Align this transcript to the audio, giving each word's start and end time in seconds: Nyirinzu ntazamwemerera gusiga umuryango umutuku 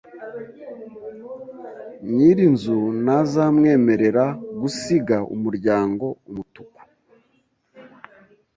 Nyirinzu 2.13 2.77
ntazamwemerera 3.03 4.25
gusiga 4.61 5.17
umuryango 5.35 6.05
umutuku 6.29 6.79